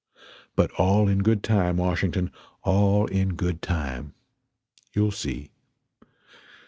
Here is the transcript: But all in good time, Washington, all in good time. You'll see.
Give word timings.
But 0.55 0.71
all 0.79 1.07
in 1.07 1.19
good 1.19 1.43
time, 1.43 1.77
Washington, 1.77 2.31
all 2.63 3.05
in 3.05 3.35
good 3.35 3.61
time. 3.61 4.15
You'll 4.95 5.11
see. 5.11 5.51